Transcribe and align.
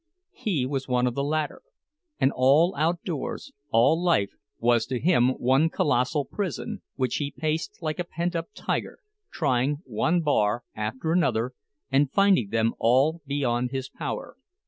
He 0.33 0.65
was 0.65 0.87
one 0.87 1.05
of 1.05 1.13
the 1.13 1.23
latter; 1.23 1.61
and 2.19 2.31
all 2.35 2.73
outdoors, 2.75 3.51
all 3.69 4.01
life, 4.03 4.31
was 4.57 4.87
to 4.87 4.99
him 4.99 5.29
one 5.37 5.69
colossal 5.69 6.25
prison, 6.25 6.81
which 6.95 7.17
he 7.17 7.29
paced 7.29 7.77
like 7.83 7.99
a 7.99 8.03
pent 8.03 8.35
up 8.35 8.47
tiger, 8.55 8.97
trying 9.31 9.83
one 9.85 10.21
bar 10.21 10.63
after 10.73 11.11
another, 11.11 11.51
and 11.91 12.11
finding 12.11 12.49
them 12.49 12.73
all 12.79 13.21
beyond 13.27 13.69
his 13.69 13.89
power. 13.89 14.37